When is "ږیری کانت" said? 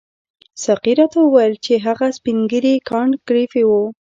2.51-3.15